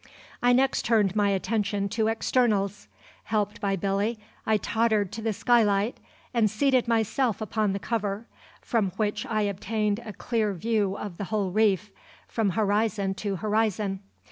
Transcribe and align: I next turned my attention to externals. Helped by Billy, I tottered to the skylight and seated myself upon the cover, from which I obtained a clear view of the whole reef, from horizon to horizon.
I 0.41 0.51
next 0.51 0.83
turned 0.83 1.15
my 1.15 1.29
attention 1.29 1.87
to 1.89 2.07
externals. 2.07 2.87
Helped 3.25 3.61
by 3.61 3.75
Billy, 3.75 4.17
I 4.47 4.57
tottered 4.57 5.11
to 5.11 5.21
the 5.21 5.31
skylight 5.31 5.99
and 6.33 6.49
seated 6.49 6.87
myself 6.87 7.39
upon 7.39 7.73
the 7.73 7.77
cover, 7.77 8.25
from 8.63 8.89
which 8.97 9.27
I 9.27 9.43
obtained 9.43 9.99
a 9.99 10.11
clear 10.13 10.53
view 10.55 10.97
of 10.97 11.17
the 11.17 11.25
whole 11.25 11.51
reef, 11.51 11.91
from 12.27 12.49
horizon 12.57 13.13
to 13.13 13.35
horizon. 13.35 13.99